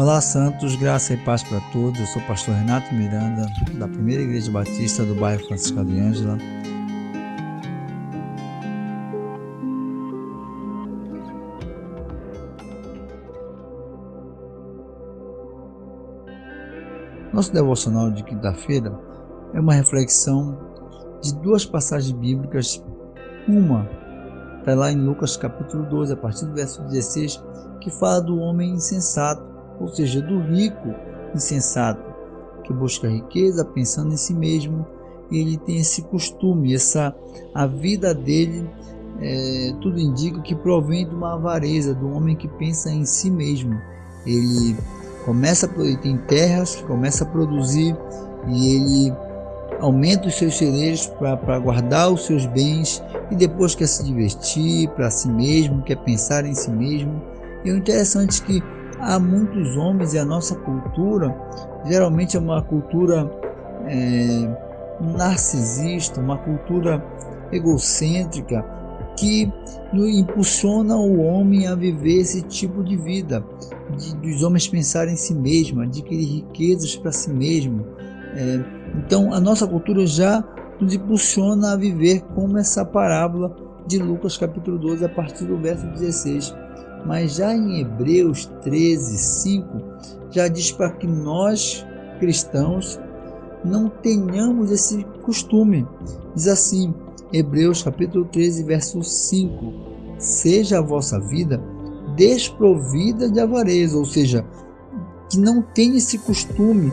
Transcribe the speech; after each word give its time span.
Olá, 0.00 0.18
Santos, 0.22 0.76
graça 0.76 1.12
e 1.12 1.16
paz 1.18 1.42
para 1.42 1.60
todos. 1.72 2.00
Eu 2.00 2.06
sou 2.06 2.22
o 2.22 2.26
pastor 2.26 2.54
Renato 2.54 2.94
Miranda, 2.94 3.46
da 3.74 3.86
Primeira 3.86 4.22
Igreja 4.22 4.50
Batista 4.50 5.04
do 5.04 5.14
bairro 5.14 5.44
Francisco 5.46 5.84
de 5.84 6.00
Ângela. 6.00 6.38
Nosso 17.30 17.52
devocional 17.52 18.10
de 18.10 18.24
quinta-feira 18.24 18.98
é 19.52 19.60
uma 19.60 19.74
reflexão 19.74 20.58
de 21.20 21.34
duas 21.42 21.66
passagens 21.66 22.12
bíblicas. 22.12 22.82
Uma 23.46 23.86
está 24.60 24.74
lá 24.74 24.90
em 24.90 24.96
Lucas 24.96 25.36
capítulo 25.36 25.84
12, 25.90 26.14
a 26.14 26.16
partir 26.16 26.46
do 26.46 26.54
verso 26.54 26.82
16, 26.84 27.44
que 27.82 27.90
fala 27.90 28.22
do 28.22 28.38
homem 28.38 28.70
insensato 28.70 29.49
ou 29.80 29.88
seja, 29.88 30.20
do 30.20 30.40
rico 30.40 30.94
insensato 31.34 32.10
que 32.64 32.72
busca 32.72 33.08
riqueza 33.08 33.64
pensando 33.64 34.12
em 34.12 34.16
si 34.16 34.34
mesmo 34.34 34.86
e 35.30 35.38
ele 35.38 35.56
tem 35.56 35.78
esse 35.78 36.02
costume, 36.02 36.74
essa 36.74 37.14
a 37.54 37.66
vida 37.66 38.14
dele 38.14 38.68
é, 39.20 39.74
tudo 39.80 39.98
indica 39.98 40.40
que 40.40 40.54
provém 40.54 41.06
de 41.06 41.14
uma 41.14 41.34
avareza 41.34 41.94
do 41.94 42.10
homem 42.10 42.36
que 42.36 42.48
pensa 42.48 42.90
em 42.90 43.04
si 43.04 43.30
mesmo. 43.30 43.80
Ele 44.26 44.76
começa 45.24 45.70
ele 45.78 45.96
tem 45.98 46.16
terras, 46.16 46.76
começa 46.82 47.24
a 47.24 47.26
produzir 47.26 47.96
e 48.48 48.76
ele 48.76 49.16
aumenta 49.80 50.28
os 50.28 50.34
seus 50.34 50.56
celeiros 50.56 51.06
para 51.06 51.58
guardar 51.58 52.12
os 52.12 52.26
seus 52.26 52.46
bens 52.46 53.02
e 53.30 53.36
depois 53.36 53.74
quer 53.74 53.86
se 53.86 54.04
divertir 54.04 54.88
para 54.90 55.10
si 55.10 55.28
mesmo, 55.28 55.82
quer 55.82 55.96
pensar 55.96 56.44
em 56.44 56.54
si 56.54 56.70
mesmo. 56.70 57.20
E 57.64 57.70
o 57.70 57.76
interessante 57.76 58.42
é 58.42 58.46
que 58.46 58.79
há 59.00 59.18
muitos 59.18 59.76
homens 59.76 60.14
e 60.14 60.18
a 60.18 60.24
nossa 60.24 60.54
cultura 60.54 61.34
geralmente 61.86 62.36
é 62.36 62.40
uma 62.40 62.62
cultura 62.62 63.30
é, 63.86 64.48
narcisista, 65.00 66.20
uma 66.20 66.38
cultura 66.38 67.04
egocêntrica 67.50 68.64
que 69.16 69.50
impulsiona 69.92 70.96
o 70.96 71.20
homem 71.20 71.66
a 71.66 71.74
viver 71.74 72.20
esse 72.20 72.42
tipo 72.42 72.84
de 72.84 72.96
vida, 72.96 73.44
de, 73.96 74.14
dos 74.16 74.42
homens 74.42 74.68
pensarem 74.68 75.14
em 75.14 75.16
si 75.16 75.34
mesmo, 75.34 75.82
adquirir 75.82 76.26
riquezas 76.26 76.96
para 76.96 77.12
si 77.12 77.30
mesmo. 77.30 77.84
É, 78.34 78.60
então 78.96 79.32
a 79.32 79.40
nossa 79.40 79.66
cultura 79.66 80.06
já 80.06 80.44
nos 80.80 80.94
impulsiona 80.94 81.72
a 81.72 81.76
viver 81.76 82.20
como 82.34 82.56
essa 82.56 82.84
parábola 82.84 83.54
de 83.86 83.98
Lucas 83.98 84.36
capítulo 84.36 84.78
12 84.78 85.04
a 85.04 85.08
partir 85.08 85.44
do 85.44 85.58
verso 85.58 85.86
16 85.88 86.54
mas 87.06 87.36
já 87.36 87.54
em 87.54 87.80
Hebreus 87.80 88.46
13, 88.62 89.18
5, 89.18 89.66
já 90.30 90.48
diz 90.48 90.70
para 90.72 90.90
que 90.90 91.06
nós, 91.06 91.84
cristãos, 92.18 92.98
não 93.64 93.88
tenhamos 93.88 94.70
esse 94.70 95.04
costume. 95.22 95.86
Diz 96.34 96.48
assim, 96.48 96.94
Hebreus 97.32 97.82
capítulo 97.82 98.24
13, 98.26 98.64
verso 98.64 99.02
5: 99.02 99.72
Seja 100.18 100.78
a 100.78 100.82
vossa 100.82 101.20
vida 101.20 101.62
desprovida 102.16 103.30
de 103.30 103.40
avareza, 103.40 103.96
ou 103.96 104.04
seja, 104.04 104.44
que 105.30 105.38
não 105.38 105.62
tenha 105.62 105.96
esse 105.96 106.18
costume, 106.18 106.92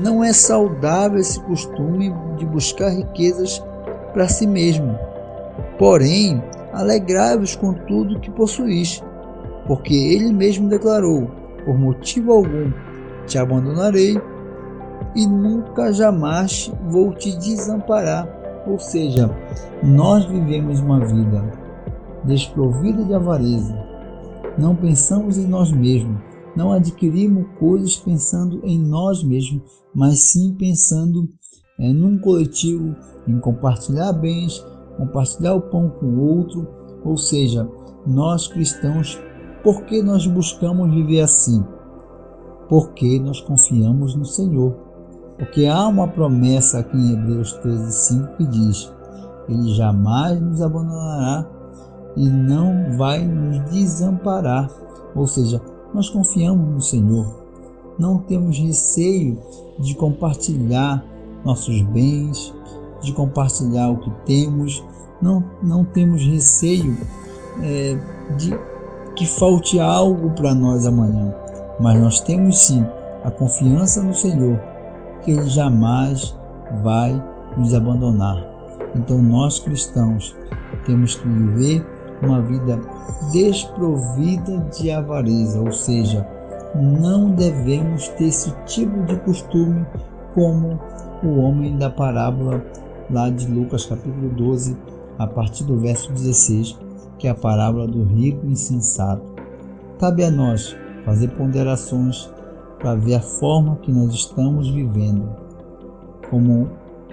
não 0.00 0.22
é 0.22 0.32
saudável 0.32 1.18
esse 1.18 1.40
costume 1.40 2.14
de 2.38 2.46
buscar 2.46 2.90
riquezas 2.90 3.62
para 4.12 4.28
si 4.28 4.46
mesmo. 4.46 4.96
Porém, 5.78 6.42
alegrai-vos 6.72 7.56
com 7.56 7.74
tudo 7.74 8.20
que 8.20 8.30
possuís, 8.30 9.02
porque 9.66 9.94
ele 9.94 10.32
mesmo 10.32 10.68
declarou: 10.68 11.30
Por 11.64 11.78
motivo 11.78 12.32
algum 12.32 12.72
te 13.26 13.38
abandonarei 13.38 14.20
e 15.14 15.26
nunca 15.26 15.92
jamais 15.92 16.72
vou 16.88 17.14
te 17.14 17.36
desamparar. 17.38 18.28
Ou 18.66 18.78
seja, 18.78 19.30
nós 19.82 20.24
vivemos 20.24 20.80
uma 20.80 21.04
vida 21.04 21.44
desprovida 22.24 23.04
de 23.04 23.14
avareza. 23.14 23.76
Não 24.58 24.74
pensamos 24.74 25.36
em 25.36 25.46
nós 25.46 25.72
mesmos, 25.72 26.20
não 26.56 26.72
adquirimos 26.72 27.46
coisas 27.58 27.96
pensando 27.96 28.60
em 28.64 28.78
nós 28.78 29.22
mesmos, 29.22 29.62
mas 29.94 30.30
sim 30.30 30.54
pensando 30.54 31.28
é, 31.78 31.92
num 31.92 32.18
coletivo, 32.18 32.94
em 33.26 33.38
compartilhar 33.40 34.12
bens, 34.12 34.64
compartilhar 34.96 35.54
o 35.54 35.62
pão 35.62 35.90
com 35.90 36.06
o 36.06 36.20
outro. 36.20 36.66
Ou 37.04 37.16
seja, 37.16 37.68
nós 38.06 38.46
cristãos 38.46 39.20
por 39.64 39.82
que 39.84 40.02
nós 40.02 40.26
buscamos 40.26 40.92
viver 40.92 41.22
assim? 41.22 41.64
Porque 42.68 43.18
nós 43.18 43.40
confiamos 43.40 44.14
no 44.14 44.26
Senhor. 44.26 44.76
Porque 45.38 45.66
há 45.66 45.88
uma 45.88 46.06
promessa 46.06 46.80
aqui 46.80 46.96
em 46.96 47.14
Hebreus 47.14 47.52
13, 47.54 47.92
5 47.92 48.36
que 48.36 48.46
diz: 48.46 48.92
Ele 49.48 49.74
jamais 49.74 50.40
nos 50.40 50.60
abandonará 50.60 51.48
e 52.14 52.28
não 52.28 52.96
vai 52.96 53.24
nos 53.24 53.58
desamparar. 53.70 54.70
Ou 55.16 55.26
seja, 55.26 55.60
nós 55.94 56.10
confiamos 56.10 56.68
no 56.68 56.80
Senhor. 56.80 57.42
Não 57.98 58.18
temos 58.18 58.58
receio 58.58 59.38
de 59.78 59.94
compartilhar 59.94 61.04
nossos 61.44 61.80
bens, 61.82 62.54
de 63.00 63.12
compartilhar 63.12 63.90
o 63.90 63.98
que 63.98 64.10
temos. 64.26 64.84
Não, 65.22 65.42
não 65.62 65.84
temos 65.84 66.22
receio 66.22 66.96
é, 67.62 67.96
de 68.36 68.54
que 69.16 69.26
falte 69.26 69.78
algo 69.78 70.30
para 70.30 70.54
nós 70.54 70.86
amanhã, 70.86 71.34
mas 71.78 72.00
nós 72.00 72.20
temos 72.20 72.58
sim 72.58 72.84
a 73.22 73.30
confiança 73.30 74.02
no 74.02 74.14
Senhor, 74.14 74.60
que 75.22 75.30
Ele 75.30 75.48
jamais 75.48 76.36
vai 76.82 77.22
nos 77.56 77.74
abandonar. 77.74 78.44
Então, 78.94 79.20
nós 79.22 79.58
cristãos 79.58 80.36
temos 80.84 81.14
que 81.14 81.26
viver 81.26 81.86
uma 82.22 82.40
vida 82.42 82.80
desprovida 83.32 84.58
de 84.76 84.90
avareza, 84.90 85.60
ou 85.60 85.72
seja, 85.72 86.26
não 86.74 87.30
devemos 87.30 88.08
ter 88.08 88.26
esse 88.26 88.50
tipo 88.66 89.02
de 89.04 89.16
costume 89.20 89.86
como 90.34 90.78
o 91.22 91.38
homem 91.40 91.76
da 91.76 91.88
parábola 91.88 92.64
lá 93.10 93.30
de 93.30 93.46
Lucas 93.46 93.86
capítulo 93.86 94.28
12, 94.30 94.76
a 95.18 95.26
partir 95.26 95.64
do 95.64 95.78
verso 95.78 96.12
16, 96.12 96.78
que 97.24 97.28
é 97.28 97.30
a 97.30 97.34
parábola 97.34 97.88
do 97.88 98.04
rico 98.04 98.46
insensato. 98.46 99.24
Cabe 99.98 100.24
a 100.24 100.30
nós 100.30 100.76
fazer 101.06 101.28
ponderações 101.28 102.30
para 102.78 102.94
ver 102.96 103.14
a 103.14 103.20
forma 103.20 103.76
que 103.76 103.90
nós 103.90 104.12
estamos 104.12 104.68
vivendo, 104.68 105.26
como 106.28 106.68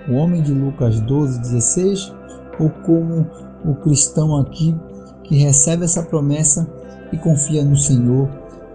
o 0.10 0.16
homem 0.16 0.42
de 0.42 0.54
Lucas 0.54 1.00
12, 1.00 1.40
16, 1.40 2.14
ou 2.60 2.70
como 2.86 3.26
o 3.64 3.74
cristão 3.76 4.36
aqui 4.36 4.76
que 5.24 5.38
recebe 5.38 5.86
essa 5.86 6.04
promessa 6.04 6.70
e 7.14 7.16
confia 7.16 7.64
no 7.64 7.78
Senhor 7.78 8.28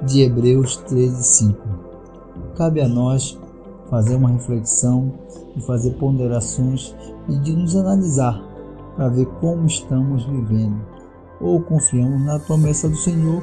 de 0.06 0.22
Hebreus 0.22 0.78
13, 0.88 1.22
5. 1.22 1.60
Cabe 2.56 2.80
a 2.80 2.88
nós 2.88 3.38
fazer 3.90 4.14
uma 4.14 4.30
reflexão 4.30 5.12
e 5.54 5.60
fazer 5.60 5.90
ponderações 5.96 6.96
e 7.28 7.36
de 7.40 7.52
nos 7.52 7.76
analisar 7.76 8.42
para 8.96 9.10
ver 9.10 9.26
como 9.38 9.66
estamos 9.66 10.24
vivendo 10.24 10.95
ou 11.40 11.60
confiamos 11.60 12.20
na 12.24 12.38
promessa 12.38 12.88
do 12.88 12.96
Senhor, 12.96 13.42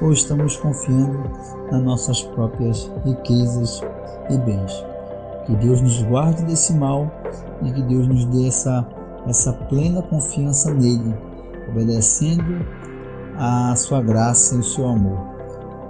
ou 0.00 0.12
estamos 0.12 0.56
confiando 0.56 1.18
nas 1.70 1.82
nossas 1.82 2.22
próprias 2.22 2.90
riquezas 3.04 3.82
e 4.30 4.38
bens. 4.38 4.84
Que 5.46 5.54
Deus 5.56 5.80
nos 5.80 6.02
guarde 6.02 6.44
desse 6.44 6.72
mal 6.72 7.10
e 7.62 7.72
que 7.72 7.82
Deus 7.82 8.06
nos 8.06 8.24
dê 8.26 8.46
essa, 8.46 8.86
essa 9.26 9.52
plena 9.52 10.02
confiança 10.02 10.72
nele, 10.72 11.14
obedecendo 11.68 12.64
a 13.36 13.74
sua 13.76 14.02
graça 14.02 14.54
e 14.54 14.58
o 14.58 14.62
seu 14.64 14.86
amor. 14.88 15.18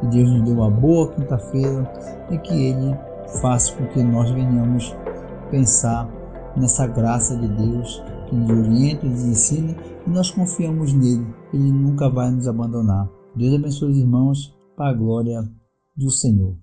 Que 0.00 0.06
Deus 0.06 0.30
nos 0.30 0.42
dê 0.42 0.52
uma 0.52 0.70
boa 0.70 1.08
quinta-feira 1.08 1.92
e 2.30 2.38
que 2.38 2.54
Ele 2.54 2.96
faça 3.40 3.72
com 3.72 3.86
que 3.86 4.02
nós 4.02 4.30
venhamos 4.30 4.96
pensar 5.50 6.08
nessa 6.56 6.86
graça 6.86 7.36
de 7.36 7.48
Deus 7.48 8.02
que 8.30 8.36
nos 8.36 8.50
orienta 8.50 9.06
nos 9.06 9.24
ensina 9.24 9.76
e 10.06 10.10
nós 10.10 10.30
confiamos 10.30 10.92
nele. 10.92 11.26
Ele 11.52 11.72
nunca 11.72 12.08
vai 12.08 12.30
nos 12.30 12.46
abandonar. 12.46 13.10
Deus 13.36 13.54
abençoe 13.54 13.90
os 13.90 13.98
irmãos 13.98 14.56
para 14.76 14.90
a 14.90 14.94
glória 14.94 15.42
do 15.96 16.10
Senhor. 16.10 16.56